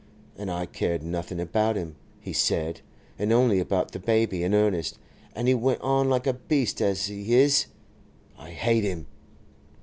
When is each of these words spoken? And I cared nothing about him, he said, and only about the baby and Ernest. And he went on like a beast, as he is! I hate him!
And 0.35 0.49
I 0.49 0.65
cared 0.65 1.03
nothing 1.03 1.39
about 1.39 1.75
him, 1.75 1.95
he 2.19 2.33
said, 2.33 2.81
and 3.19 3.31
only 3.31 3.59
about 3.59 3.91
the 3.91 3.99
baby 3.99 4.41
and 4.43 4.55
Ernest. 4.55 4.97
And 5.35 5.47
he 5.47 5.53
went 5.53 5.79
on 5.81 6.09
like 6.09 6.25
a 6.25 6.33
beast, 6.33 6.81
as 6.81 7.05
he 7.05 7.35
is! 7.35 7.67
I 8.35 8.49
hate 8.49 8.83
him! 8.83 9.05